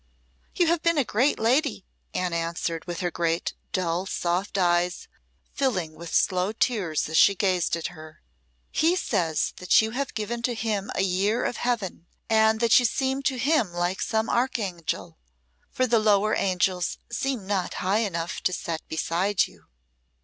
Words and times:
"You 0.55 0.65
have 0.65 0.81
been 0.81 0.97
a 0.97 1.03
great 1.03 1.37
lady," 1.37 1.85
Anne 2.15 2.33
answered, 2.33 2.85
her 2.87 3.11
great 3.11 3.53
dull, 3.71 4.07
soft 4.07 4.57
eyes 4.57 5.07
filling 5.53 5.93
with 5.93 6.11
slow 6.11 6.53
tears 6.53 7.07
as 7.07 7.17
she 7.19 7.35
gazed 7.35 7.75
at 7.75 7.89
her. 7.89 8.23
"He 8.71 8.95
says 8.95 9.53
that 9.57 9.79
you 9.79 9.91
have 9.91 10.15
given 10.15 10.41
to 10.41 10.55
him 10.55 10.89
a 10.95 11.03
year 11.03 11.45
of 11.45 11.57
Heaven, 11.57 12.07
and 12.31 12.59
that 12.61 12.79
you 12.79 12.85
seem 12.85 13.21
to 13.21 13.37
him 13.37 13.73
like 13.73 14.01
some 14.01 14.27
archangel 14.27 15.19
for 15.69 15.85
the 15.85 15.99
lower 15.99 16.33
angels 16.33 16.97
seem 17.11 17.45
not 17.45 17.75
high 17.75 17.99
enough 17.99 18.41
to 18.41 18.53
set 18.53 18.81
beside 18.87 19.45
you." 19.45 19.67